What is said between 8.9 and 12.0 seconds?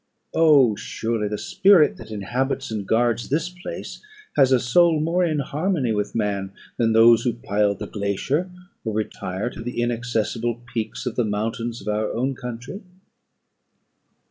retire to the inaccessible peaks of the mountains of